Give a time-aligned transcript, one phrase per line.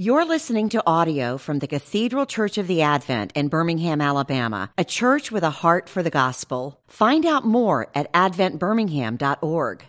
[0.00, 4.84] You're listening to audio from the Cathedral Church of the Advent in Birmingham, Alabama, a
[4.84, 6.80] church with a heart for the gospel.
[6.86, 9.84] Find out more at adventbirmingham.org.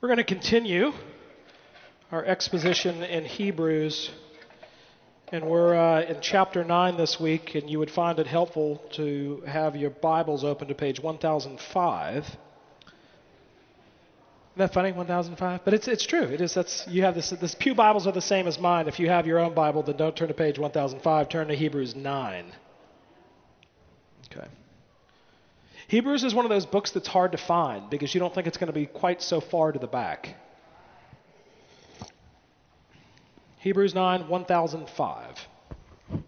[0.00, 0.92] We're going to continue
[2.12, 4.12] our exposition in Hebrews,
[5.32, 9.42] and we're uh, in chapter 9 this week, and you would find it helpful to
[9.48, 12.24] have your Bibles open to page 1005.
[14.60, 15.62] That funny, 1005?
[15.64, 16.24] But it's, it's true.
[16.24, 16.52] It is.
[16.52, 17.30] That's you have this.
[17.30, 18.88] This pew Bibles are the same as mine.
[18.88, 21.30] If you have your own Bible, then don't turn to page 1005.
[21.30, 22.52] Turn to Hebrews 9.
[24.30, 24.46] Okay.
[25.88, 28.58] Hebrews is one of those books that's hard to find because you don't think it's
[28.58, 30.36] going to be quite so far to the back.
[33.60, 35.36] Hebrews 9, 1005.
[36.10, 36.22] Well,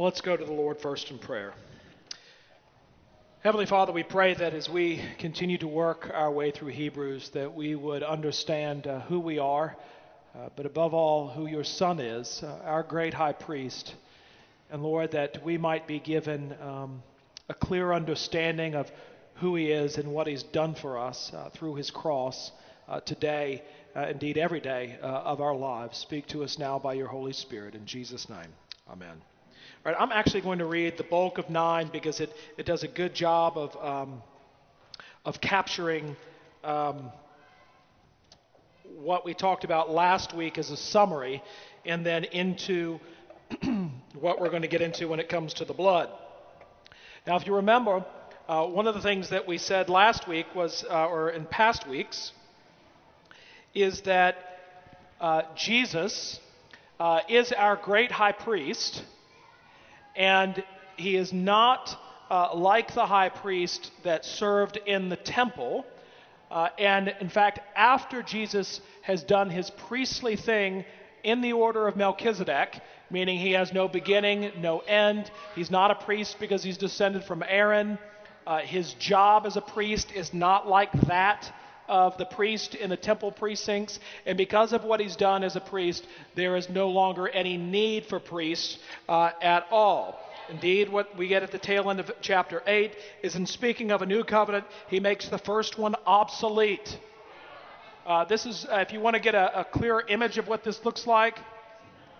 [0.00, 1.54] let's go to the Lord first in prayer.
[3.44, 7.52] Heavenly Father, we pray that as we continue to work our way through Hebrews, that
[7.52, 9.76] we would understand uh, who we are,
[10.34, 13.96] uh, but above all, who your Son is, uh, our great high priest.
[14.70, 17.02] And Lord, that we might be given um,
[17.50, 18.90] a clear understanding of
[19.34, 22.50] who he is and what he's done for us uh, through his cross
[22.88, 23.62] uh, today,
[23.94, 25.98] uh, indeed every day of our lives.
[25.98, 27.74] Speak to us now by your Holy Spirit.
[27.74, 28.54] In Jesus' name,
[28.90, 29.20] amen.
[29.84, 32.88] Right, I'm actually going to read the bulk of 9 because it, it does a
[32.88, 34.22] good job of, um,
[35.26, 36.16] of capturing
[36.62, 37.12] um,
[38.96, 41.42] what we talked about last week as a summary
[41.84, 42.98] and then into
[44.18, 46.08] what we're going to get into when it comes to the blood.
[47.26, 48.06] Now, if you remember,
[48.48, 51.86] uh, one of the things that we said last week was, uh, or in past
[51.86, 52.32] weeks,
[53.74, 54.36] is that
[55.20, 56.40] uh, Jesus
[56.98, 59.04] uh, is our great high priest
[60.16, 60.62] and
[60.96, 61.98] he is not
[62.30, 65.84] uh, like the high priest that served in the temple.
[66.50, 70.84] Uh, and in fact, after Jesus has done his priestly thing
[71.22, 75.94] in the order of Melchizedek, meaning he has no beginning, no end, he's not a
[75.94, 77.98] priest because he's descended from Aaron.
[78.46, 81.52] Uh, his job as a priest is not like that
[81.88, 85.60] of the priest in the temple precincts, and because of what he's done as a
[85.60, 88.78] priest, there is no longer any need for priests
[89.08, 90.18] uh, at all.
[90.48, 94.02] Indeed, what we get at the tail end of chapter 8 is in speaking of
[94.02, 96.98] a new covenant, he makes the first one obsolete.
[98.06, 100.62] Uh, this is, uh, if you want to get a, a, clear image of what
[100.62, 101.38] this looks like,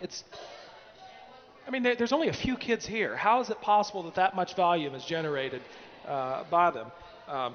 [0.01, 0.25] it's,
[1.67, 3.15] I mean, there, there's only a few kids here.
[3.15, 5.61] How is it possible that that much volume is generated
[6.09, 6.87] uh, by them?
[7.29, 7.55] Um,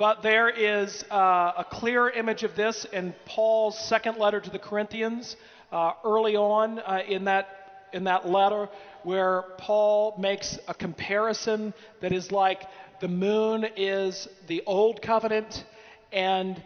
[0.00, 4.58] but there is uh, a clear image of this in Paul's second letter to the
[4.58, 5.36] Corinthians,
[5.70, 8.70] uh, early on uh, in, that, in that letter,
[9.02, 12.62] where Paul makes a comparison that is like
[13.02, 15.66] the moon is the old covenant,
[16.12, 16.62] and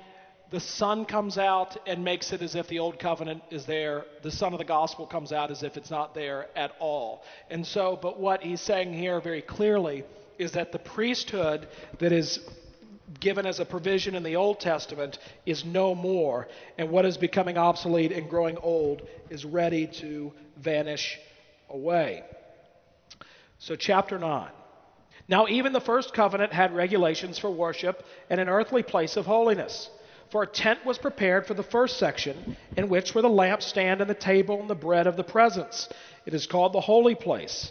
[0.53, 4.05] the sun comes out and makes it as if the old covenant is there.
[4.23, 7.25] The sun of the gospel comes out as if it's not there at all.
[7.50, 10.05] And so, but what he's saying here very clearly
[10.39, 11.67] is that the priesthood
[11.99, 12.39] that is
[13.20, 16.48] given as a provision in the Old Testament is no more,
[16.78, 21.19] and what is becoming obsolete and growing old is ready to vanish
[21.69, 22.22] away.
[23.58, 24.50] So, chapter 9.
[25.26, 29.88] Now, even the first covenant had regulations for worship and an earthly place of holiness.
[30.31, 34.10] For a tent was prepared for the first section, in which were the lampstand and
[34.10, 35.88] the table and the bread of the presence.
[36.26, 37.70] It is called the holy place.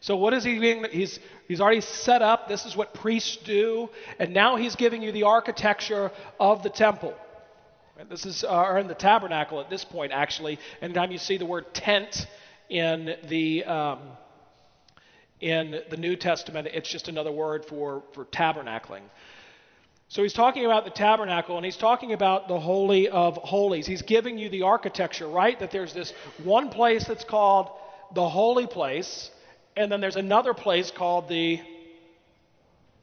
[0.00, 0.86] So, what is he doing?
[0.90, 2.48] He's, he's already set up.
[2.48, 3.88] This is what priests do.
[4.18, 7.14] And now he's giving you the architecture of the temple.
[8.10, 10.58] This is, uh, or in the tabernacle at this point, actually.
[10.82, 12.26] Anytime you see the word tent
[12.68, 14.00] in the, um,
[15.40, 19.02] in the New Testament, it's just another word for, for tabernacling.
[20.08, 23.86] So he's talking about the tabernacle and he's talking about the Holy of Holies.
[23.86, 25.58] He's giving you the architecture, right?
[25.58, 26.12] That there's this
[26.44, 27.70] one place that's called
[28.14, 29.30] the Holy Place,
[29.76, 31.60] and then there's another place called the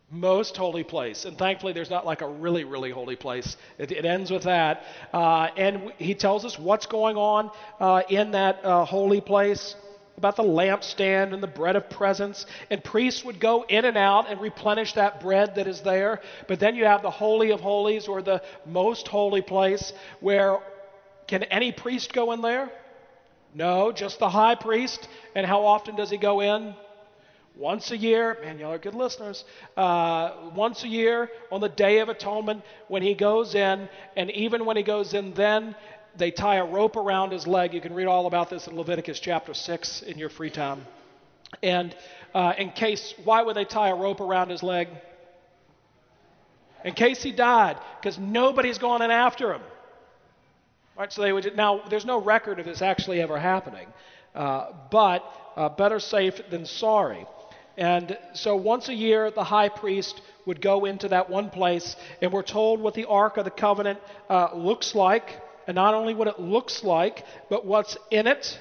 [0.10, 1.26] most holy place.
[1.26, 3.58] And thankfully, there's not like a really, really holy place.
[3.78, 4.84] It, it ends with that.
[5.12, 9.76] Uh, and he tells us what's going on uh, in that uh, holy place
[10.18, 12.46] about the lampstand and the bread of presence.
[12.70, 16.22] And priests would go in and out and replenish that bread that is there.
[16.48, 20.60] But then you have the Holy of Holies or the most holy place where
[21.28, 22.72] can any priest go in there?
[23.54, 25.08] No, just the high priest.
[25.36, 26.76] And how often does he go in?
[27.56, 28.38] Once a year.
[28.42, 29.44] Man, y'all are good listeners.
[29.78, 33.88] Uh, once a year on the Day of Atonement when he goes in.
[34.18, 35.76] And even when he goes in, then
[36.16, 37.74] they tie a rope around his leg.
[37.74, 40.86] You can read all about this in Leviticus chapter 6 in your free time.
[41.62, 41.96] And
[42.34, 44.88] uh, in case, why would they tie a rope around his leg?
[46.84, 49.62] In case he died, because nobody's going in after him.
[50.96, 51.82] Right, so they would now.
[51.90, 53.88] There's no record of this actually ever happening,
[54.36, 55.24] uh, but
[55.56, 57.26] uh, better safe than sorry.
[57.76, 62.32] And so once a year, the high priest would go into that one place, and
[62.32, 64.00] we're told what the Ark of the Covenant
[64.30, 68.60] uh, looks like, and not only what it looks like, but what's in it.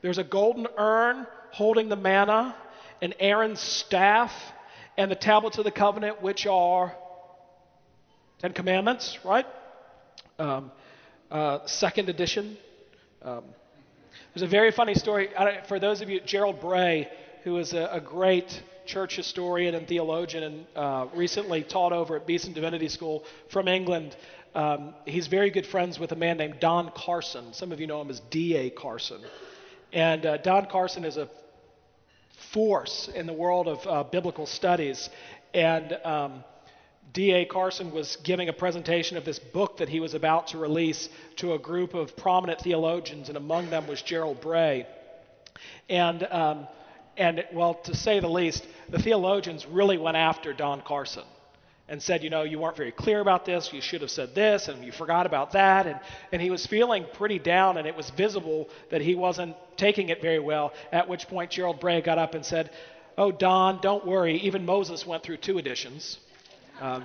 [0.00, 2.56] There's a golden urn holding the manna,
[3.02, 4.32] and Aaron's staff,
[4.96, 6.96] and the tablets of the covenant, which are
[8.38, 9.46] Ten Commandments, right?
[10.38, 10.70] Um,
[11.30, 12.56] uh, second edition.
[13.22, 13.44] Um,
[14.34, 15.28] there's a very funny story
[15.68, 17.08] for those of you, Gerald Bray,
[17.44, 22.26] who is a, a great church historian and theologian and uh, recently taught over at
[22.26, 24.16] Beeson Divinity School from England.
[24.54, 27.52] Um, he's very good friends with a man named Don Carson.
[27.52, 28.70] Some of you know him as D.A.
[28.70, 29.20] Carson.
[29.92, 31.28] And uh, Don Carson is a
[32.52, 35.10] force in the world of uh, biblical studies.
[35.52, 36.44] And um,
[37.12, 37.44] D.A.
[37.44, 41.54] Carson was giving a presentation of this book that he was about to release to
[41.54, 44.86] a group of prominent theologians, and among them was Gerald Bray.
[45.88, 46.68] And, um,
[47.16, 51.24] and well, to say the least, the theologians really went after Don Carson
[51.88, 54.66] and said, you know, you weren't very clear about this, you should have said this,
[54.66, 55.86] and you forgot about that.
[55.86, 56.00] And,
[56.32, 60.20] and he was feeling pretty down, and it was visible that he wasn't taking it
[60.20, 60.72] very well.
[60.90, 62.70] At which point, Gerald Bray got up and said,
[63.16, 66.18] Oh, Don, don't worry, even Moses went through two editions.
[66.80, 67.04] Um,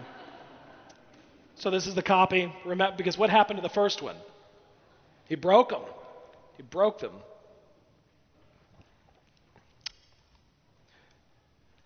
[1.55, 2.53] so this is the copy.
[2.65, 4.15] Remember, because what happened to the first one?
[5.27, 5.83] He broke them.
[6.57, 7.13] He broke them.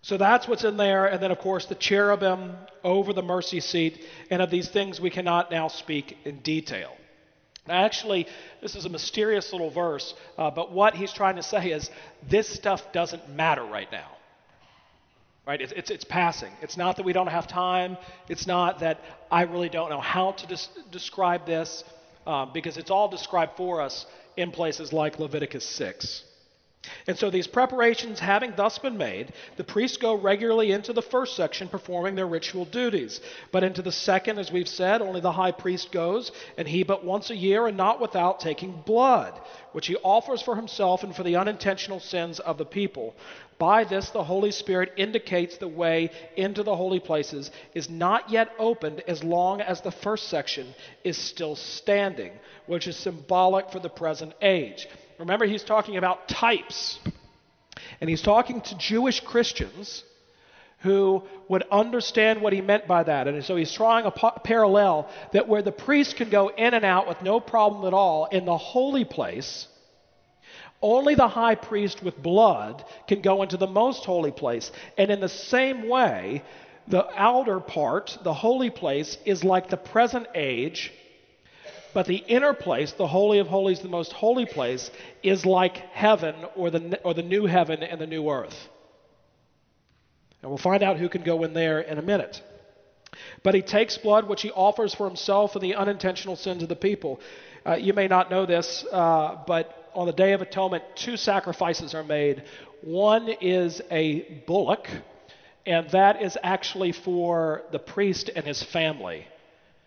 [0.02, 1.06] So that's what's in there.
[1.06, 4.00] And then, of course, the cherubim over the mercy seat.
[4.30, 6.96] And of these things, we cannot now speak in detail.
[7.66, 8.26] Now, actually,
[8.62, 11.90] this is a mysterious little verse, uh, but what he's trying to say is
[12.28, 14.15] this stuff doesn't matter right now.
[15.46, 15.60] Right?
[15.60, 16.50] It's, it's, it's, passing.
[16.60, 17.96] It's not that we don't have time.
[18.28, 18.98] It's not that
[19.30, 21.84] I really don't know how to des- describe this,
[22.26, 24.06] uh, because it's all described for us
[24.36, 26.24] in places like Leviticus 6.
[27.06, 31.36] And so, these preparations having thus been made, the priests go regularly into the first
[31.36, 33.20] section performing their ritual duties.
[33.52, 37.04] But into the second, as we've said, only the high priest goes, and he but
[37.04, 39.38] once a year, and not without taking blood,
[39.72, 43.14] which he offers for himself and for the unintentional sins of the people.
[43.58, 48.50] By this, the Holy Spirit indicates the way into the holy places is not yet
[48.58, 50.74] opened as long as the first section
[51.04, 52.32] is still standing,
[52.66, 54.88] which is symbolic for the present age.
[55.18, 56.98] Remember, he's talking about types.
[58.00, 60.04] And he's talking to Jewish Christians
[60.80, 63.26] who would understand what he meant by that.
[63.26, 67.08] And so he's drawing a parallel that where the priest can go in and out
[67.08, 69.66] with no problem at all in the holy place,
[70.82, 74.70] only the high priest with blood can go into the most holy place.
[74.98, 76.42] And in the same way,
[76.86, 80.92] the outer part, the holy place, is like the present age
[81.94, 84.90] but the inner place, the Holy of Holies, the most holy place,
[85.22, 88.68] is like heaven or the, or the new heaven and the new earth.
[90.42, 92.42] And we'll find out who can go in there in a minute.
[93.42, 96.76] But he takes blood which he offers for himself and the unintentional sins of the
[96.76, 97.20] people.
[97.64, 101.94] Uh, you may not know this, uh, but on the Day of Atonement, two sacrifices
[101.94, 102.44] are made.
[102.82, 104.88] One is a bullock,
[105.64, 109.26] and that is actually for the priest and his family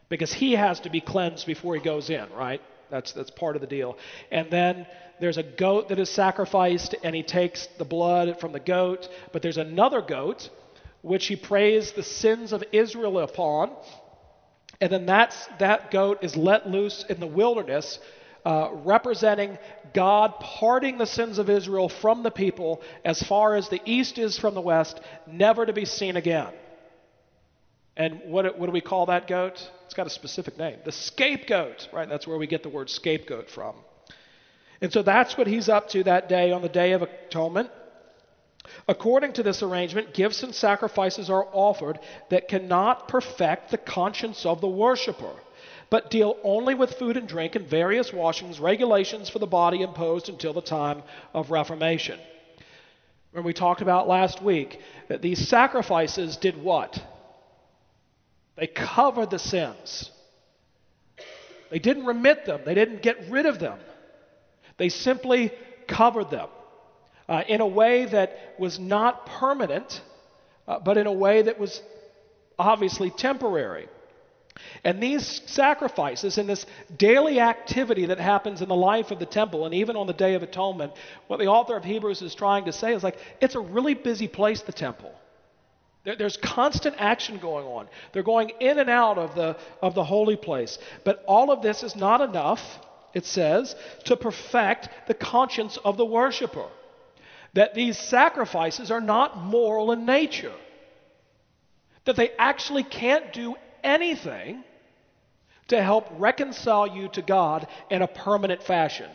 [0.09, 2.61] because he has to be cleansed before he goes in, right?
[2.89, 3.97] That's, that's part of the deal.
[4.31, 4.87] And then
[5.19, 9.07] there's a goat that is sacrificed, and he takes the blood from the goat.
[9.31, 10.49] But there's another goat,
[11.01, 13.71] which he prays the sins of Israel upon.
[14.81, 17.99] And then that's, that goat is let loose in the wilderness,
[18.45, 19.57] uh, representing
[19.93, 24.39] God parting the sins of Israel from the people as far as the east is
[24.39, 26.53] from the west, never to be seen again.
[27.99, 29.61] And what, what do we call that goat?
[29.83, 30.77] It's got a specific name.
[30.85, 32.07] The scapegoat, right?
[32.07, 33.75] That's where we get the word scapegoat from.
[34.79, 37.69] And so that's what he's up to that day on the Day of Atonement.
[38.87, 44.61] According to this arrangement, gifts and sacrifices are offered that cannot perfect the conscience of
[44.61, 45.33] the worshiper,
[45.89, 50.29] but deal only with food and drink and various washings, regulations for the body imposed
[50.29, 51.03] until the time
[51.33, 52.17] of Reformation.
[53.31, 54.79] When we talked about last week
[55.09, 56.97] that these sacrifices did what?
[58.59, 60.11] They covered the sins.
[61.71, 63.79] They didn't remit them, they didn't get rid of them.
[64.77, 65.51] They simply
[65.87, 66.49] covered them
[67.27, 70.01] uh, in a way that was not permanent,
[70.67, 71.81] uh, but in a way that was
[72.57, 73.87] obviously temporary.
[74.83, 76.65] And these sacrifices and this
[76.97, 80.33] daily activity that happens in the life of the temple and even on the Day
[80.33, 80.93] of Atonement,
[81.27, 84.27] what the author of Hebrews is trying to say is like, it's a really busy
[84.27, 85.13] place, the temple.
[86.03, 87.89] There's constant action going on.
[88.13, 90.79] They're going in and out of the, of the holy place.
[91.03, 92.61] But all of this is not enough,
[93.13, 93.75] it says,
[94.05, 96.67] to perfect the conscience of the worshiper.
[97.53, 100.53] That these sacrifices are not moral in nature.
[102.05, 104.63] That they actually can't do anything
[105.67, 109.09] to help reconcile you to God in a permanent fashion.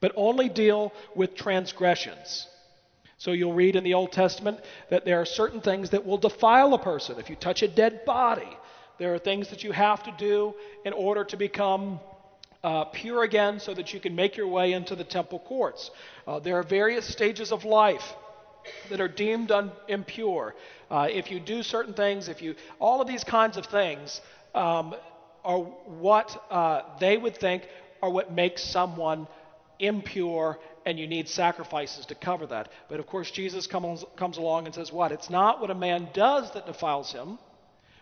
[0.00, 2.46] But only deal with transgressions.
[3.18, 4.60] So you'll read in the Old Testament
[4.90, 7.18] that there are certain things that will defile a person.
[7.18, 8.56] If you touch a dead body,
[8.98, 11.98] there are things that you have to do in order to become
[12.62, 15.90] uh, pure again so that you can make your way into the temple courts.
[16.26, 18.14] Uh, there are various stages of life
[18.90, 20.54] that are deemed un- impure.
[20.90, 24.20] Uh, if you do certain things, if you, all of these kinds of things
[24.54, 24.94] um,
[25.44, 27.64] are what uh, they would think
[28.00, 29.26] are what makes someone
[29.78, 30.58] impure
[30.88, 32.70] and you need sacrifices to cover that.
[32.88, 35.12] But of course, Jesus comes, comes along and says, What?
[35.12, 37.38] It's not what a man does that defiles him,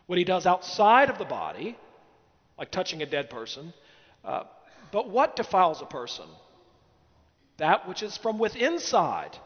[0.06, 1.76] what he does outside of the body,
[2.56, 3.74] like touching a dead person,
[4.24, 4.44] uh,
[4.92, 6.26] but what defiles a person?
[7.56, 9.36] That which is from within inside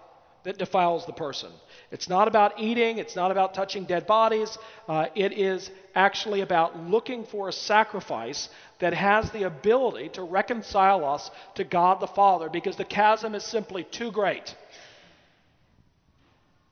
[0.44, 1.50] that defiles the person.
[1.90, 4.56] It's not about eating, it's not about touching dead bodies.
[4.88, 11.04] Uh, it is actually about looking for a sacrifice that has the ability to reconcile
[11.04, 14.54] us to God the Father because the chasm is simply too great.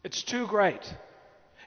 [0.05, 0.95] It's too great.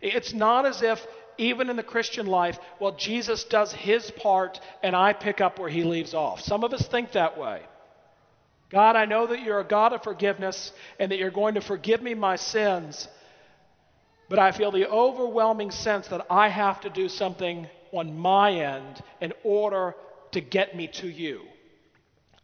[0.02, 1.06] It's not as if,
[1.38, 5.70] even in the Christian life, well, Jesus does his part and I pick up where
[5.70, 6.42] he leaves off.
[6.42, 7.62] Some of us think that way.
[8.72, 12.02] God, I know that you're a God of forgiveness and that you're going to forgive
[12.02, 13.08] me my sins,
[14.30, 19.04] but I feel the overwhelming sense that I have to do something on my end
[19.20, 19.96] in order
[20.32, 21.42] to get me to you.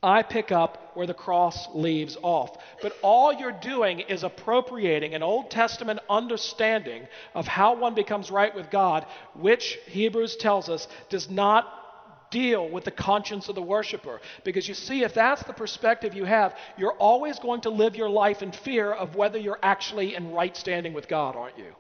[0.03, 2.57] I pick up where the cross leaves off.
[2.81, 8.53] But all you're doing is appropriating an Old Testament understanding of how one becomes right
[8.53, 11.87] with God, which Hebrews tells us does not
[12.29, 14.19] deal with the conscience of the worshiper.
[14.43, 18.10] Because you see, if that's the perspective you have, you're always going to live your
[18.10, 21.74] life in fear of whether you're actually in right standing with God, aren't you?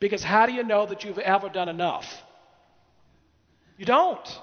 [0.00, 2.06] Because how do you know that you've ever done enough?
[3.76, 4.40] You don't.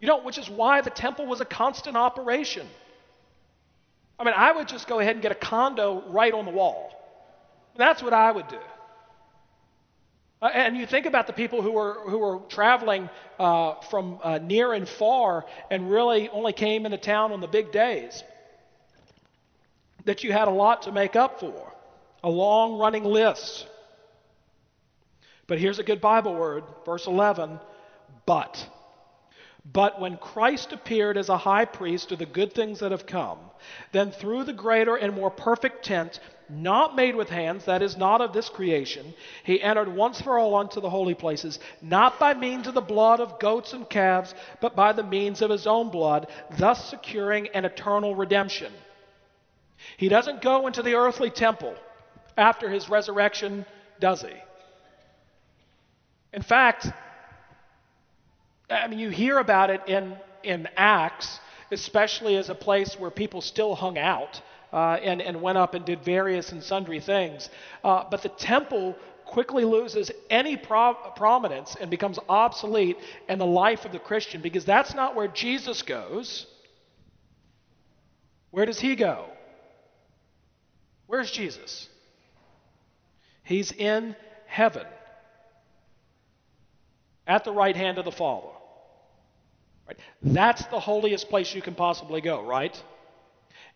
[0.00, 2.66] You don't, which is why the temple was a constant operation.
[4.18, 6.90] I mean, I would just go ahead and get a condo right on the wall.
[7.76, 8.58] That's what I would do.
[10.44, 13.08] Uh, and you think about the people who were, who were traveling
[13.38, 17.72] uh, from uh, near and far and really only came into town on the big
[17.72, 18.22] days,
[20.04, 21.72] that you had a lot to make up for,
[22.22, 23.66] a long running list.
[25.46, 27.58] But here's a good Bible word, verse 11
[28.26, 28.68] but.
[29.64, 33.38] But when Christ appeared as a high priest of the good things that have come,
[33.92, 38.20] then through the greater and more perfect tent, not made with hands, that is, not
[38.20, 42.66] of this creation, he entered once for all unto the holy places, not by means
[42.66, 46.28] of the blood of goats and calves, but by the means of his own blood,
[46.58, 48.72] thus securing an eternal redemption.
[49.96, 51.74] He doesn't go into the earthly temple
[52.36, 53.64] after his resurrection,
[54.00, 54.34] does he?
[56.32, 56.88] In fact,
[58.68, 61.38] I mean, you hear about it in, in Acts,
[61.70, 64.40] especially as a place where people still hung out
[64.74, 67.48] uh, and, and went up and did various and sundry things.
[67.84, 72.96] Uh, but the temple quickly loses any pro- prominence and becomes obsolete
[73.28, 76.46] in the life of the Christian because that's not where Jesus goes.
[78.50, 79.26] Where does he go?
[81.06, 81.88] Where's Jesus?
[83.44, 84.16] He's in
[84.46, 84.86] heaven
[87.28, 88.48] at the right hand of the Father.
[89.86, 89.98] Right?
[90.20, 92.82] That's the holiest place you can possibly go, right?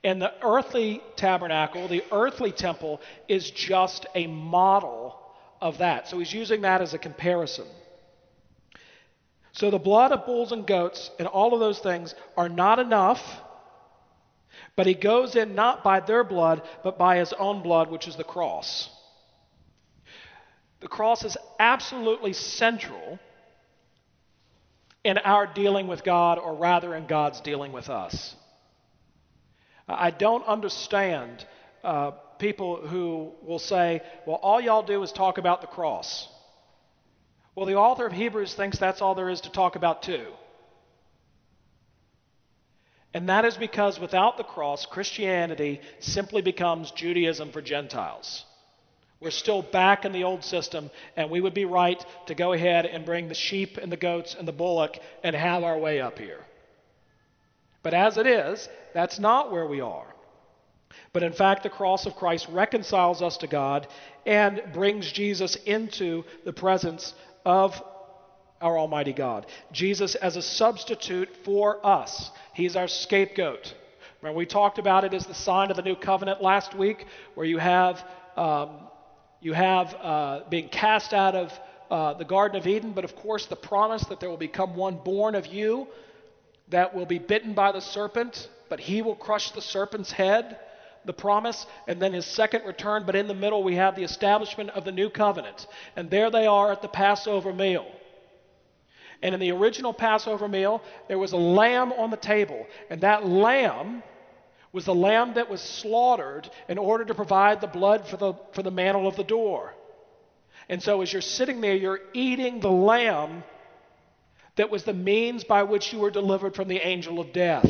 [0.05, 5.19] And the earthly tabernacle, the earthly temple, is just a model
[5.61, 6.09] of that.
[6.09, 7.67] So he's using that as a comparison.
[9.53, 13.21] So the blood of bulls and goats and all of those things are not enough,
[14.77, 18.15] but he goes in not by their blood, but by his own blood, which is
[18.15, 18.89] the cross.
[20.81, 23.19] The cross is absolutely central
[25.03, 28.37] in our dealing with God, or rather in God's dealing with us.
[29.89, 31.47] I don't understand
[31.83, 36.29] uh, people who will say, well, all y'all do is talk about the cross.
[37.55, 40.27] Well, the author of Hebrews thinks that's all there is to talk about, too.
[43.15, 48.45] And that is because without the cross, Christianity simply becomes Judaism for Gentiles.
[49.21, 52.87] We're still back in the old system, and we would be right to go ahead
[52.87, 56.19] and bring the sheep and the goats and the bullock and have our way up
[56.19, 56.45] here.
[57.83, 60.15] But as it is, that's not where we are.
[61.13, 63.87] But in fact, the cross of Christ reconciles us to God
[64.27, 67.83] and brings Jesus into the presence of
[68.61, 69.47] our Almighty God.
[69.73, 73.75] Jesus as a substitute for us, He's our scapegoat.
[74.21, 77.47] Remember, we talked about it as the sign of the new covenant last week, where
[77.47, 78.05] you have
[78.37, 78.71] um,
[79.41, 81.53] you have uh, being cast out of
[81.91, 84.97] uh, the Garden of Eden, but of course, the promise that there will become one
[84.97, 85.87] born of you
[86.71, 90.59] that will be bitten by the serpent, but he will crush the serpent's head.
[91.05, 94.71] The promise, and then his second return, but in the middle we have the establishment
[94.71, 95.67] of the new covenant.
[95.97, 97.87] And there they are at the Passover meal.
[99.23, 103.27] And in the original Passover meal, there was a lamb on the table, and that
[103.27, 104.03] lamb
[104.73, 108.63] was the lamb that was slaughtered in order to provide the blood for the, for
[108.63, 109.75] the mantle of the door.
[110.69, 113.45] And so as you're sitting there, you're eating the lamb
[114.59, 117.69] that was the means by which you were delivered from the angel of death.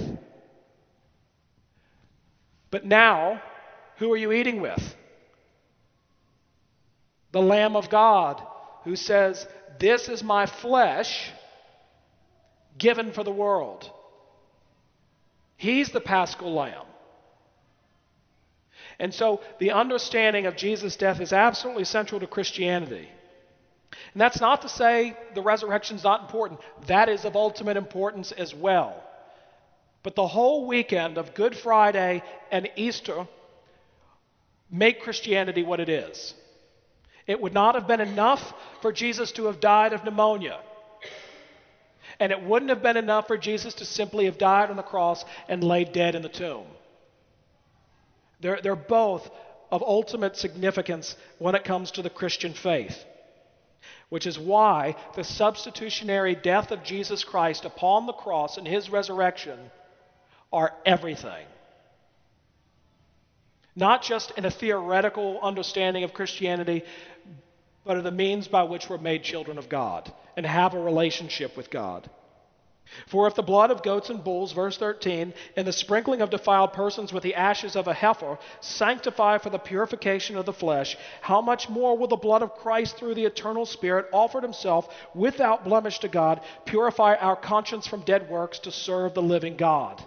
[2.71, 3.43] But now,
[3.99, 4.97] who are you eating with?
[7.33, 8.43] The Lamb of God,
[8.85, 9.47] who says,
[9.79, 11.31] This is my flesh
[12.79, 13.91] given for the world.
[15.59, 16.87] He's the paschal lamb.
[18.99, 23.09] And so the understanding of Jesus' death is absolutely central to Christianity.
[24.13, 26.61] And that's not to say the resurrection is not important.
[26.87, 29.03] That is of ultimate importance as well.
[30.03, 33.27] But the whole weekend of Good Friday and Easter
[34.71, 36.35] make Christianity what it is.
[37.27, 40.61] It would not have been enough for Jesus to have died of pneumonia.
[42.21, 45.25] And it wouldn't have been enough for Jesus to simply have died on the cross
[45.49, 46.67] and laid dead in the tomb.
[48.41, 49.29] They're, they're both
[49.71, 53.05] of ultimate significance when it comes to the Christian faith,
[54.09, 59.59] which is why the substitutionary death of Jesus Christ upon the cross and his resurrection
[60.53, 61.47] are everything.
[63.77, 66.83] Not just in a theoretical understanding of Christianity,
[67.85, 71.57] but are the means by which we're made children of God and have a relationship
[71.57, 72.09] with God.
[73.07, 76.73] For if the blood of goats and bulls, verse 13, and the sprinkling of defiled
[76.73, 81.41] persons with the ashes of a heifer sanctify for the purification of the flesh, how
[81.41, 85.99] much more will the blood of Christ through the eternal Spirit, offered himself without blemish
[86.01, 90.03] to God, purify our conscience from dead works to serve the living God?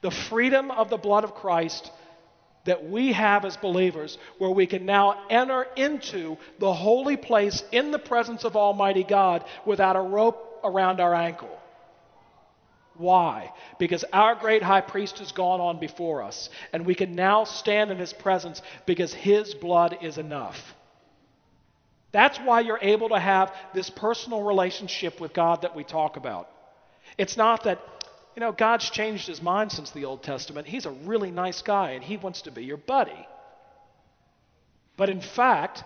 [0.00, 1.90] The freedom of the blood of Christ
[2.64, 7.90] that we have as believers, where we can now enter into the holy place in
[7.90, 11.60] the presence of Almighty God without a rope around our ankle.
[12.96, 13.52] Why?
[13.78, 17.90] Because our great high priest has gone on before us, and we can now stand
[17.90, 20.74] in his presence because his blood is enough.
[22.12, 26.48] That's why you're able to have this personal relationship with God that we talk about.
[27.18, 27.80] It's not that,
[28.36, 30.68] you know, God's changed his mind since the Old Testament.
[30.68, 33.26] He's a really nice guy and he wants to be your buddy.
[34.96, 35.82] But in fact,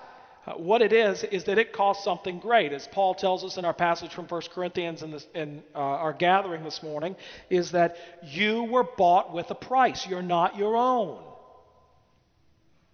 [0.49, 2.73] uh, what it is, is that it costs something great.
[2.73, 6.15] As Paul tells us in our passage from 1 Corinthians in, this, in uh, our
[6.15, 7.17] gathering this morning,
[7.51, 10.07] is that you were bought with a price.
[10.07, 11.23] You're not your own.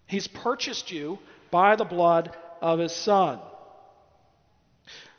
[0.06, 1.20] He's purchased you
[1.52, 3.38] by the blood of his Son.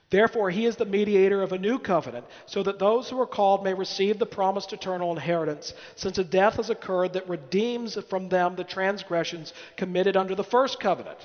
[0.10, 3.64] Therefore, he is the mediator of a new covenant, so that those who are called
[3.64, 8.56] may receive the promised eternal inheritance, since a death has occurred that redeems from them
[8.56, 11.20] the transgressions committed under the first covenant.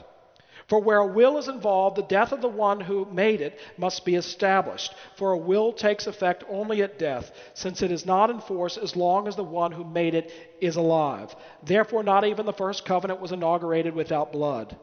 [0.70, 4.04] For where a will is involved, the death of the one who made it must
[4.04, 4.94] be established.
[5.16, 8.94] For a will takes effect only at death, since it is not in force as
[8.94, 11.34] long as the one who made it is alive.
[11.64, 14.76] Therefore, not even the first covenant was inaugurated without blood.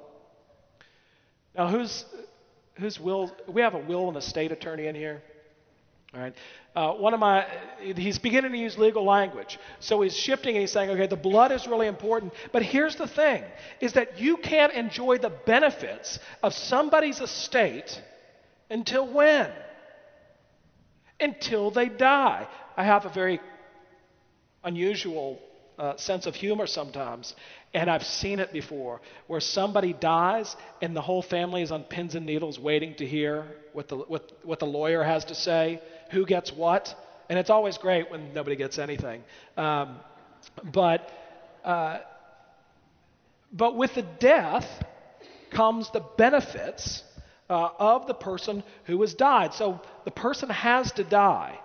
[1.56, 2.04] Now, whose,
[2.76, 3.34] whose will?
[3.48, 5.24] We have a will and estate attorney in here.
[6.14, 6.34] All right.
[6.76, 7.46] Uh, one of my,
[7.82, 9.60] he's beginning to use legal language.
[9.80, 12.34] So he's shifting and he's saying, okay, the blood is really important.
[12.52, 13.44] But here's the thing
[13.82, 18.02] is that you can't enjoy the benefits of somebody's estate
[18.70, 19.52] until when?
[21.20, 22.48] Until they die.
[22.78, 23.42] I have a very
[24.64, 25.40] unusual
[25.78, 27.36] uh, sense of humor sometimes.
[27.74, 32.16] And I've seen it before where somebody dies and the whole family is on pins
[32.16, 36.26] and needles waiting to hear what the, what, what the lawyer has to say, who
[36.26, 36.96] gets what.
[37.30, 39.24] And it's always great when nobody gets anything.
[39.58, 39.98] Um,
[40.64, 41.12] but,
[41.64, 42.00] uh,
[43.52, 44.68] but with the death
[45.50, 47.04] comes the benefits
[47.50, 49.54] uh, of the person who has died.
[49.54, 51.60] So the person has to die.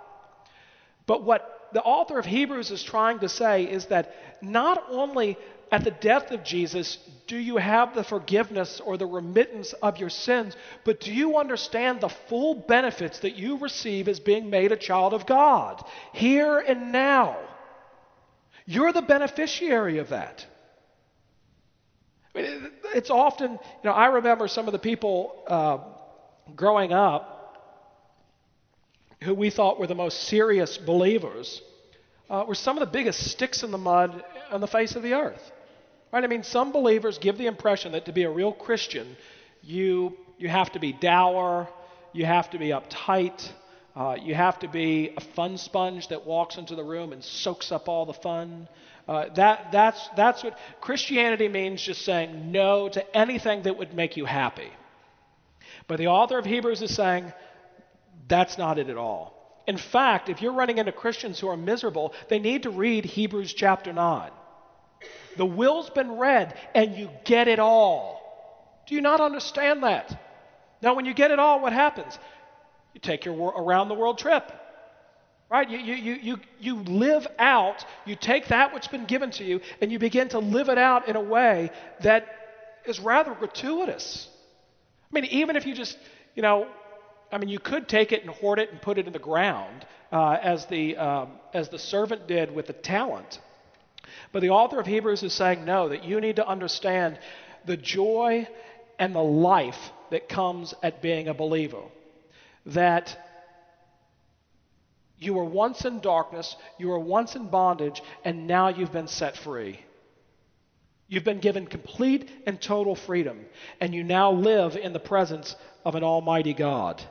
[1.06, 5.36] But what the author of Hebrews is trying to say is that not only
[5.72, 10.10] at the death of Jesus do you have the forgiveness or the remittance of your
[10.10, 10.54] sins,
[10.84, 15.14] but do you understand the full benefits that you receive as being made a child
[15.14, 15.82] of God
[16.12, 17.38] here and now?
[18.66, 20.44] You're the beneficiary of that.
[22.34, 25.78] I mean, it's often, you know, I remember some of the people uh,
[26.54, 27.30] growing up
[29.22, 31.62] who we thought were the most serious believers
[32.28, 35.14] uh, were some of the biggest sticks in the mud on the face of the
[35.14, 35.52] earth.
[36.12, 36.24] Right?
[36.24, 39.16] I mean, some believers give the impression that to be a real Christian,
[39.62, 41.68] you, you have to be dour,
[42.12, 43.50] you have to be uptight,
[43.96, 47.72] uh, you have to be a fun sponge that walks into the room and soaks
[47.72, 48.68] up all the fun.
[49.08, 54.16] Uh, that, that's, that's what Christianity means just saying no to anything that would make
[54.16, 54.70] you happy.
[55.88, 57.32] But the author of Hebrews is saying
[58.28, 59.38] that's not it at all.
[59.66, 63.54] In fact, if you're running into Christians who are miserable, they need to read Hebrews
[63.54, 64.30] chapter 9.
[65.36, 68.20] The will's been read, and you get it all.
[68.86, 70.20] Do you not understand that?
[70.82, 72.18] Now, when you get it all, what happens?
[72.94, 74.50] You take your around the world trip.
[75.48, 75.68] Right?
[75.68, 79.44] You, you, you, you, you live out, you take that which has been given to
[79.44, 82.26] you, and you begin to live it out in a way that
[82.86, 84.28] is rather gratuitous.
[85.10, 85.98] I mean, even if you just,
[86.34, 86.66] you know,
[87.30, 89.84] I mean, you could take it and hoard it and put it in the ground,
[90.10, 93.38] uh, as, the, um, as the servant did with the talent.
[94.32, 97.18] But the author of Hebrews is saying, no, that you need to understand
[97.64, 98.48] the joy
[98.98, 101.82] and the life that comes at being a believer.
[102.66, 103.16] That
[105.18, 109.36] you were once in darkness, you were once in bondage, and now you've been set
[109.36, 109.80] free.
[111.08, 113.44] You've been given complete and total freedom,
[113.80, 117.02] and you now live in the presence of an almighty God.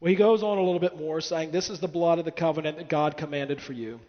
[0.00, 2.30] Well, he goes on a little bit more, saying, This is the blood of the
[2.30, 4.00] covenant that God commanded for you.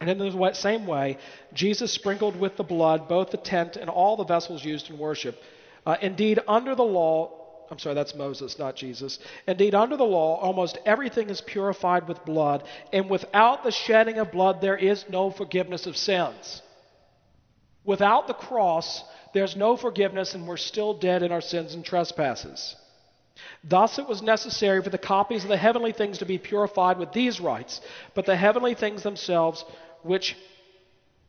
[0.00, 1.18] And in the same way,
[1.52, 5.38] Jesus sprinkled with the blood both the tent and all the vessels used in worship.
[5.86, 9.18] Uh, indeed, under the law, I'm sorry, that's Moses, not Jesus.
[9.46, 14.30] Indeed, under the law, almost everything is purified with blood, and without the shedding of
[14.30, 16.62] blood, there is no forgiveness of sins.
[17.84, 19.02] Without the cross,
[19.34, 22.76] there's no forgiveness, and we're still dead in our sins and trespasses.
[23.64, 27.12] Thus, it was necessary for the copies of the heavenly things to be purified with
[27.12, 27.80] these rites,
[28.14, 29.64] but the heavenly things themselves,
[30.02, 30.36] which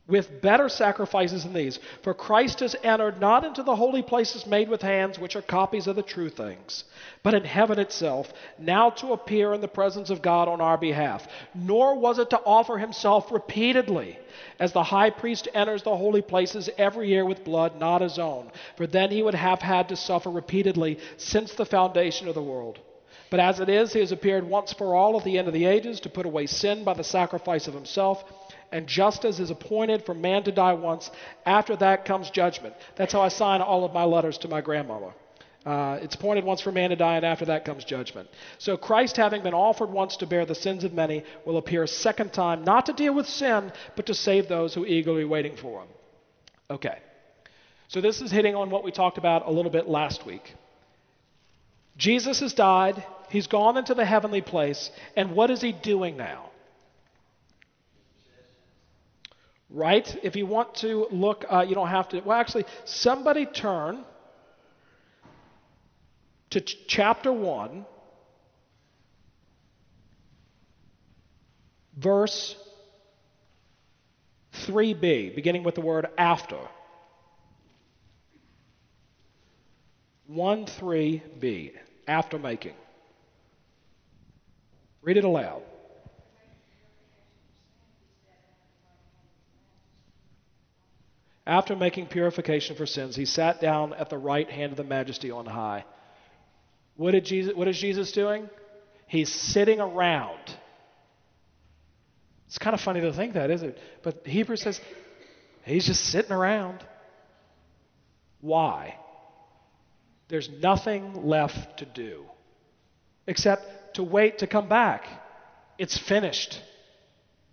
[0.06, 1.80] with better sacrifices than these.
[2.02, 5.88] For Christ has entered not into the holy places made with hands, which are copies
[5.88, 6.84] of the true things,
[7.24, 11.26] but in heaven itself, now to appear in the presence of God on our behalf.
[11.56, 14.20] Nor was it to offer himself repeatedly,
[14.60, 18.52] as the high priest enters the holy places every year with blood not his own,
[18.76, 22.80] for then he would have had to suffer repeatedly since the foundation of the world.
[23.30, 25.66] But as it is, he has appeared once for all at the end of the
[25.66, 28.24] ages to put away sin by the sacrifice of himself
[28.74, 31.10] and justice is appointed for man to die once.
[31.46, 32.74] After that comes judgment.
[32.96, 35.14] That's how I sign all of my letters to my grandmama.
[35.66, 38.28] Uh, it's appointed once for man to die, and after that comes judgment.
[38.58, 41.88] So Christ, having been offered once to bear the sins of many, will appear a
[41.88, 45.56] second time, not to deal with sin, but to save those who are eagerly waiting
[45.56, 45.88] for him.
[46.70, 46.98] Okay.
[47.88, 50.56] So this is hitting on what we talked about a little bit last week.
[51.96, 56.50] Jesus has died, he's gone into the heavenly place, and what is he doing now?
[59.74, 60.16] Right?
[60.24, 62.22] If you want to look, uh, you don't have to.
[62.22, 64.06] Well, actually, somebody turn
[66.52, 67.86] to ch- chapter 1,
[71.98, 72.56] verse
[74.68, 76.60] 3b, beginning with the word after.
[80.28, 81.72] 1 3b,
[82.08, 82.76] after making.
[85.02, 85.64] Read it aloud.
[91.46, 95.30] After making purification for sins, he sat down at the right hand of the majesty
[95.30, 95.84] on high.
[96.96, 98.50] What, did Jesus, what is Jesus doing?
[99.08, 100.40] He's sitting around.
[102.48, 103.80] It's kind of funny to think that, isn't it?
[104.04, 104.80] But Hebrew says
[105.66, 106.86] he's just sitting around.
[108.42, 108.98] Why?
[110.30, 112.26] There's nothing left to do
[113.28, 115.06] except to wait to come back.
[115.78, 116.62] It's finished,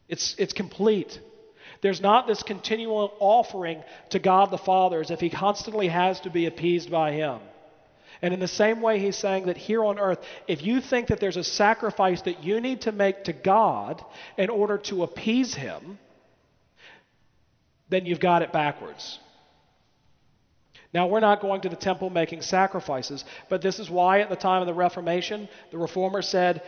[0.09, 1.19] it's, it's complete.
[1.83, 6.31] There's not this continual offering to God the Father as if he constantly has to
[6.31, 7.41] be appeased by him.
[8.23, 11.21] And in the same way, he's saying that here on earth, if you think that
[11.21, 14.05] there's a sacrifice that you need to make to God
[14.37, 15.99] in order to appease him,
[17.89, 19.19] then you've got it backwards.
[20.93, 24.37] Now, we're not going to the temple making sacrifices, but this is why at the
[24.37, 26.63] time of the Reformation, the Reformer said,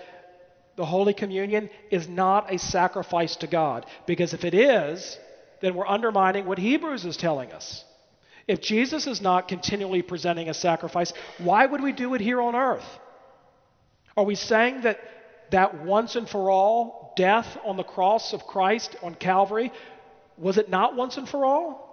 [0.76, 3.86] the Holy Communion is not a sacrifice to God.
[4.06, 5.18] Because if it is,
[5.60, 7.84] then we're undermining what Hebrews is telling us.
[8.48, 12.56] If Jesus is not continually presenting a sacrifice, why would we do it here on
[12.56, 12.86] earth?
[14.16, 14.98] Are we saying that
[15.52, 19.70] that once and for all death on the cross of Christ on Calvary,
[20.36, 21.92] was it not once and for all?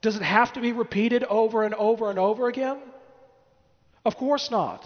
[0.00, 2.78] Does it have to be repeated over and over and over again?
[4.04, 4.84] Of course not.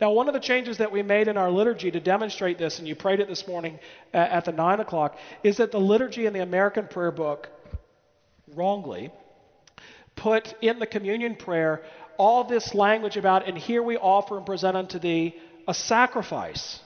[0.00, 2.88] Now, one of the changes that we made in our liturgy to demonstrate this, and
[2.88, 3.78] you prayed it this morning
[4.12, 7.48] uh, at the 9 o'clock, is that the liturgy in the American Prayer Book,
[8.54, 9.10] wrongly,
[10.14, 11.82] put in the communion prayer
[12.18, 15.34] all this language about, and here we offer and present unto thee
[15.68, 16.80] a sacrifice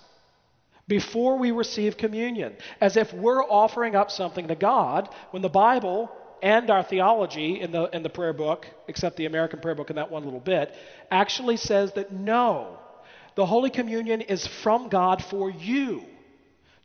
[0.88, 6.10] before we receive communion, as if we're offering up something to God when the Bible
[6.42, 9.96] and our theology in the, in the prayer book, except the American prayer book in
[9.96, 10.74] that one little bit,
[11.10, 12.78] actually says that no,
[13.34, 16.02] the Holy Communion is from God for you,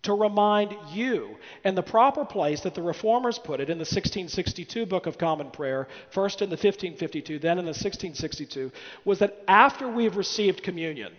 [0.04, 1.36] to remind you.
[1.64, 5.52] And the proper place that the Reformers put it in the 1662 Book of Common
[5.52, 8.72] Prayer, first in the 1552, then in the 1662,
[9.04, 11.12] was that after we've received communion,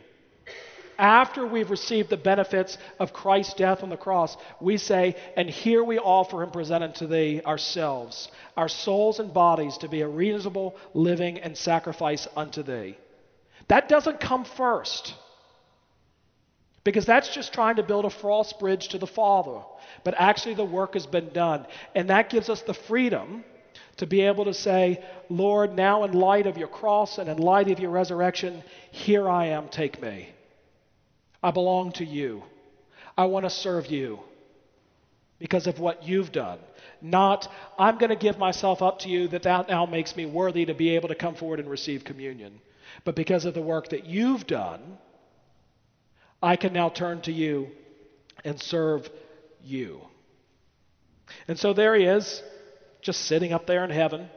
[0.99, 5.83] after we've received the benefits of Christ's death on the cross, we say, And here
[5.85, 10.77] we offer and present unto thee ourselves, our souls and bodies, to be a reasonable
[10.95, 12.97] living and sacrifice unto thee.
[13.69, 15.15] That doesn't come first.
[16.85, 19.61] Because that's just trying to build a false bridge to the Father.
[20.05, 21.67] But actually, the work has been done.
[21.97, 23.45] And that gives us the freedom
[23.97, 27.69] to be able to say, Lord, now in light of your cross and in light
[27.71, 30.29] of your resurrection, here I am, take me.
[31.47, 32.43] I belong to you.
[33.17, 34.19] I want to serve you
[35.39, 36.59] because of what you've done.
[37.01, 37.47] Not,
[37.79, 40.75] I'm going to give myself up to you that that now makes me worthy to
[40.75, 42.61] be able to come forward and receive communion.
[43.05, 44.99] But because of the work that you've done,
[46.43, 47.69] I can now turn to you
[48.45, 49.09] and serve
[49.63, 50.01] you.
[51.47, 52.43] And so there he is,
[53.03, 54.29] just sitting up there in heaven,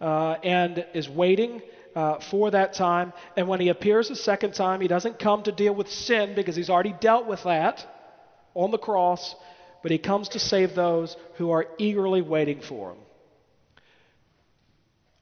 [0.00, 1.60] uh, and is waiting
[1.96, 3.12] uh, for that time.
[3.36, 6.54] And when he appears a second time, he doesn't come to deal with sin because
[6.54, 7.84] he's already dealt with that
[8.54, 9.34] on the cross,
[9.82, 12.98] but he comes to save those who are eagerly waiting for him.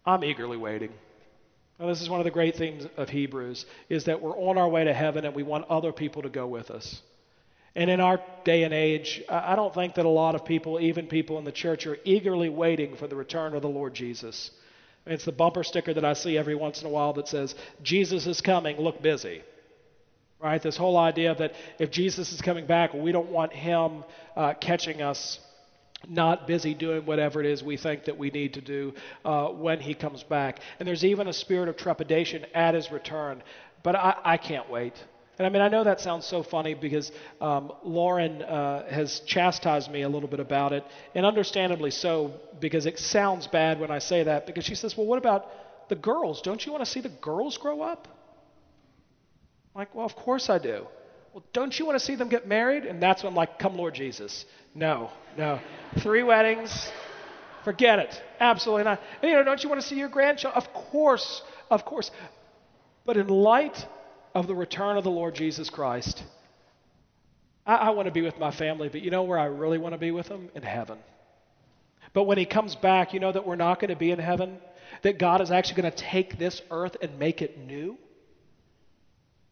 [0.05, 0.93] I'm eagerly waiting.
[1.79, 4.69] Now, this is one of the great themes of Hebrews is that we're on our
[4.69, 7.01] way to heaven and we want other people to go with us.
[7.77, 11.07] And in our day and age, I don't think that a lot of people, even
[11.07, 14.53] people in the church, are eagerly waiting for the return of the Lord Jesus.
[15.07, 18.27] It's the bumper sticker that I see every once in a while that says, Jesus
[18.27, 19.43] is coming, look busy.
[20.41, 20.63] Right?
[20.63, 24.05] This whole idea that if Jesus is coming back, we don't want him
[24.37, 25.39] uh, catching us
[26.09, 28.93] not busy doing whatever it is we think that we need to do
[29.25, 30.61] uh, when he comes back.
[30.79, 33.43] And there's even a spirit of trepidation at his return.
[33.83, 34.95] But I, I can't wait.
[35.39, 39.91] And I mean, I know that sounds so funny because um, Lauren uh, has chastised
[39.91, 43.99] me a little bit about it, and understandably so, because it sounds bad when I
[43.99, 44.47] say that.
[44.47, 45.47] Because she says, Well, what about
[45.89, 46.41] the girls?
[46.43, 48.09] Don't you want to see the girls grow up?
[49.75, 50.87] I'm like, well, of course I do.
[51.33, 52.85] Well, don't you want to see them get married?
[52.85, 54.45] And that's when I'm like, Come, Lord Jesus.
[54.75, 55.59] No, no.
[55.99, 56.89] Three weddings,
[57.65, 58.23] forget it.
[58.39, 59.01] Absolutely not.
[59.21, 60.63] And, you know, don't you want to see your grandchildren?
[60.63, 62.13] Of course, of course.
[63.05, 63.85] But in light
[64.35, 66.23] of the return of the Lord Jesus Christ.
[67.65, 69.95] I, I want to be with my family, but you know where I really want
[69.95, 70.51] to be with them?
[70.55, 70.99] In heaven.
[72.13, 74.59] But when he comes back, you know that we're not going to be in heaven?
[75.03, 77.97] That God is actually going to take this earth and make it new?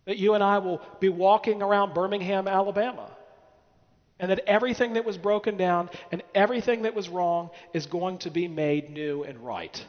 [0.05, 3.11] That you and I will be walking around Birmingham, Alabama.
[4.19, 8.31] And that everything that was broken down and everything that was wrong is going to
[8.31, 9.85] be made new and right.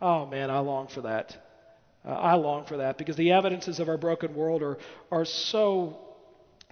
[0.00, 1.36] Oh man, I long for that.
[2.08, 4.78] Uh, I long for that because the evidences of our broken world are,
[5.12, 5.98] are so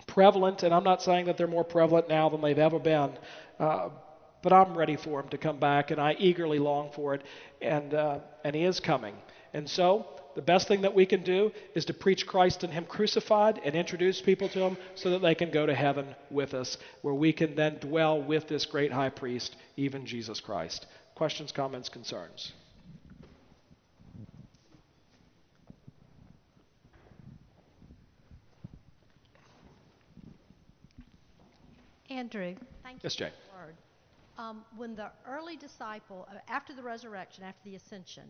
[0.07, 3.13] prevalent, and I'm not saying that they're more prevalent now than they've ever been,
[3.61, 3.91] uh,
[4.43, 7.23] but I'm ready for him to come back, and I eagerly long for it,
[7.61, 9.15] and, uh, and he is coming.
[9.53, 12.85] And so, the best thing that we can do is to preach Christ and Him
[12.85, 16.77] crucified and introduce people to Him so that they can go to heaven with us,
[17.01, 20.87] where we can then dwell with this great high priest, even Jesus Christ.
[21.15, 22.53] Questions, comments, concerns?
[32.17, 33.31] Andrew, thank you Yes, Jay.
[33.55, 33.75] word.
[34.39, 38.25] Um, when the early disciple, uh, after the resurrection, after the ascension,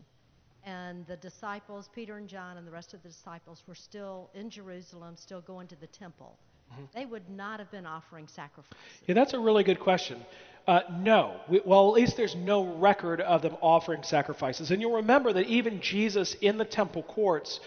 [0.64, 4.50] and the disciples, Peter and John and the rest of the disciples, were still in
[4.50, 6.36] Jerusalem, still going to the temple,
[6.72, 6.82] Mm-hmm.
[6.98, 8.76] they would not have been offering sacrifices.
[9.06, 10.18] Yeah, that's a really good question.
[10.66, 11.40] Uh, no.
[11.48, 14.72] We, well, at least there's no record of them offering sacrifices.
[14.72, 17.60] And you'll remember that even Jesus in the temple courts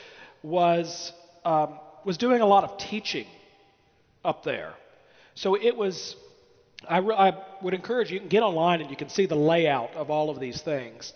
[0.44, 1.14] was,
[1.46, 3.26] um, was doing a lot of teaching
[4.26, 4.74] up there.
[5.36, 6.16] So it was,
[6.88, 9.36] I, re- I would encourage you, you can get online and you can see the
[9.36, 11.14] layout of all of these things.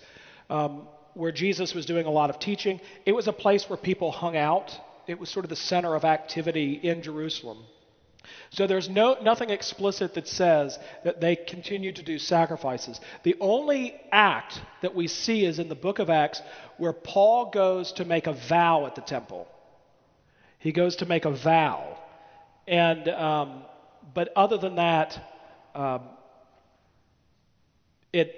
[0.50, 4.12] Um, where Jesus was doing a lot of teaching, it was a place where people
[4.12, 4.76] hung out.
[5.06, 7.60] It was sort of the center of activity in Jerusalem.
[8.52, 13.00] So there's no, nothing explicit that says that they continued to do sacrifices.
[13.24, 16.42] The only act that we see is in the book of Acts
[16.78, 19.48] where Paul goes to make a vow at the temple.
[20.60, 21.98] He goes to make a vow.
[22.68, 23.64] And, um,
[24.14, 25.20] but other than that,
[25.76, 26.02] um,
[28.12, 28.36] it,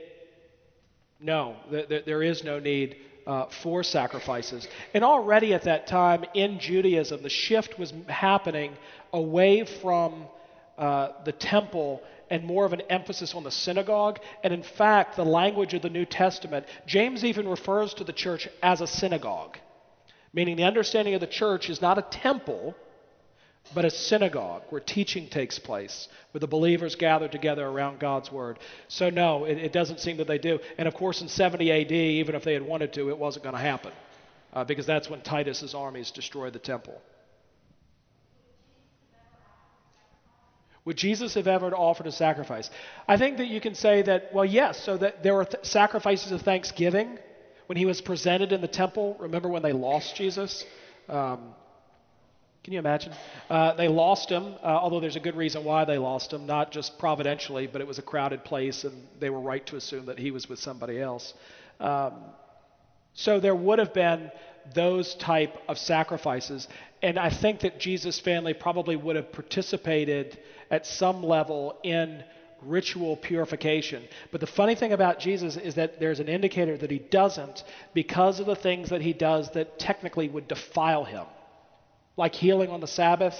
[1.19, 2.97] no, th- there is no need
[3.27, 4.67] uh, for sacrifices.
[4.93, 8.77] And already at that time in Judaism, the shift was happening
[9.11, 10.25] away from
[10.77, 14.19] uh, the temple and more of an emphasis on the synagogue.
[14.43, 18.47] And in fact, the language of the New Testament, James even refers to the church
[18.63, 19.57] as a synagogue,
[20.33, 22.75] meaning the understanding of the church is not a temple
[23.73, 28.59] but a synagogue where teaching takes place, where the believers gather together around God's word.
[28.87, 30.59] So, no, it, it doesn't seem that they do.
[30.77, 33.55] And of course, in 70 AD, even if they had wanted to, it wasn't going
[33.55, 33.91] to happen
[34.53, 37.01] uh, because that's when Titus's armies destroyed the temple.
[40.85, 42.69] Would Jesus have ever offered a sacrifice?
[43.07, 46.31] I think that you can say that, well, yes, so that there were th- sacrifices
[46.31, 47.17] of thanksgiving
[47.65, 49.17] when he was presented in the temple.
[49.19, 50.63] Remember when they lost Jesus?
[51.09, 51.55] Um,
[52.65, 53.13] can you imagine?
[53.47, 56.71] Uh, they lost him, uh, although there's a good reason why they lost him, not
[56.71, 60.17] just providentially, but it was a crowded place and they were right to assume that
[60.17, 61.35] he was with somebody else.
[61.79, 62.13] Um,
[63.13, 64.31] so there would have been
[64.73, 66.67] those type of sacrifices,
[67.03, 70.39] and I think that Jesus' family probably would have participated
[70.71, 72.23] at some level in
[72.63, 74.01] ritual purification.
[74.31, 78.39] But the funny thing about Jesus is that there's an indicator that he doesn't because
[78.39, 81.25] of the things that he does that technically would defile him
[82.17, 83.35] like healing on the Sabbath,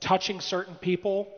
[0.00, 1.28] touching certain people.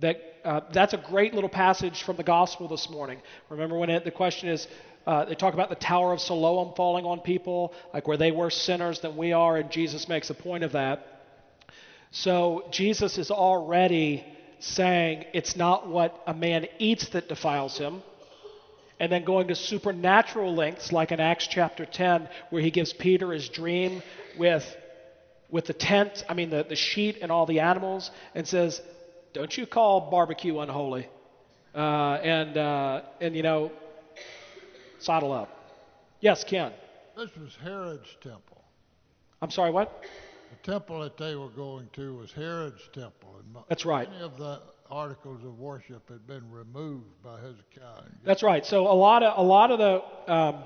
[0.00, 3.20] That, uh, that's a great little passage from the gospel this morning.
[3.48, 4.68] Remember when it, the question is,
[5.06, 8.50] uh, they talk about the Tower of Siloam falling on people, like where they were
[8.50, 11.06] sinners than we are, and Jesus makes a point of that.
[12.10, 14.24] So Jesus is already
[14.58, 18.02] saying it's not what a man eats that defiles him,
[18.98, 23.32] and then going to supernatural lengths, like in Acts chapter 10, where he gives Peter
[23.32, 24.02] his dream
[24.38, 24.64] with
[25.50, 28.80] with the tent, I mean, the, the sheet and all the animals, and says,
[29.32, 31.08] Don't you call barbecue unholy.
[31.74, 33.70] Uh, and, uh, and, you know,
[34.98, 35.50] saddle up.
[36.20, 36.72] Yes, Ken.
[37.16, 38.64] This was Herod's temple.
[39.42, 40.04] I'm sorry, what?
[40.64, 43.36] The temple that they were going to was Herod's temple.
[43.38, 44.10] And That's right.
[44.10, 48.04] Many of the articles of worship had been removed by Hezekiah.
[48.24, 48.64] That's right.
[48.64, 50.62] So a lot of a lot of the um,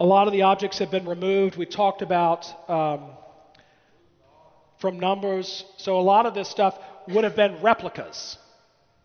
[0.00, 1.56] a lot of the objects have been removed.
[1.56, 3.10] We talked about um,
[4.82, 5.64] from Numbers.
[5.78, 8.36] So a lot of this stuff would have been replicas.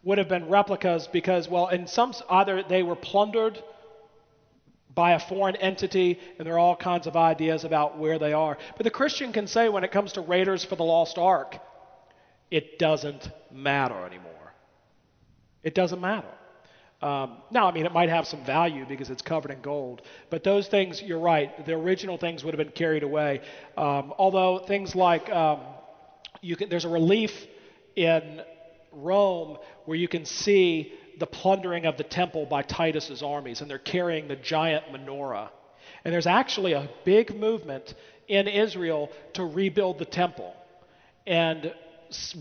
[0.04, 3.62] Would have been replicas because, well, in some, either they were plundered
[4.94, 8.58] by a foreign entity, and there are all kinds of ideas about where they are.
[8.76, 11.60] But the Christian can say when it comes to Raiders for the Lost Ark,
[12.50, 14.54] it doesn't matter anymore.
[15.62, 16.37] It doesn't matter.
[17.02, 20.44] Um, now, I mean, it might have some value because it's covered in gold, but
[20.44, 23.42] those things, you're right, the original things would have been carried away.
[23.78, 25.60] Um, although things like um,
[26.42, 27.46] you can, there's a relief
[27.96, 28.42] in
[28.92, 33.78] Rome where you can see the plundering of the temple by Titus's armies, and they're
[33.78, 35.50] carrying the giant menorah.
[36.04, 37.94] And there's actually a big movement
[38.28, 40.56] in Israel to rebuild the temple.
[41.26, 41.74] And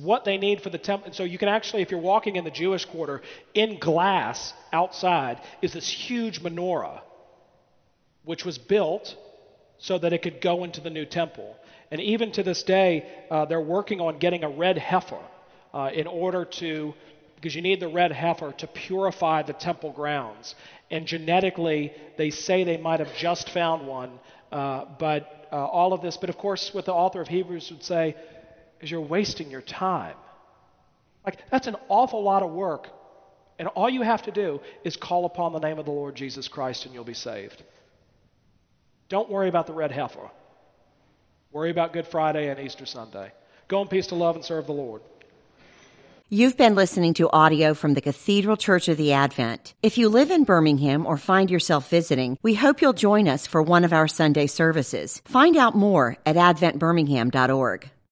[0.02, 1.06] what they need for the temple.
[1.06, 3.22] And so you can actually, if you're walking in the Jewish quarter,
[3.54, 7.00] in glass outside is this huge menorah,
[8.24, 9.16] which was built
[9.78, 11.56] so that it could go into the new temple.
[11.90, 15.22] And even to this day, uh, they're working on getting a red heifer
[15.72, 16.94] uh, in order to,
[17.36, 20.54] because you need the red heifer to purify the temple grounds.
[20.90, 24.18] And genetically, they say they might have just found one,
[24.50, 26.16] uh, but uh, all of this.
[26.16, 28.16] But of course, what the author of Hebrews would say
[28.80, 30.16] is you're wasting your time.
[31.24, 32.88] Like, that's an awful lot of work.
[33.58, 36.46] And all you have to do is call upon the name of the Lord Jesus
[36.48, 37.62] Christ and you'll be saved.
[39.08, 40.30] Don't worry about the red heifer.
[41.52, 43.32] Worry about Good Friday and Easter Sunday.
[43.68, 45.02] Go in peace to love and serve the Lord.
[46.28, 49.74] You've been listening to audio from the Cathedral Church of the Advent.
[49.80, 53.62] If you live in Birmingham or find yourself visiting, we hope you'll join us for
[53.62, 55.22] one of our Sunday services.
[55.24, 57.90] Find out more at adventbirmingham.org.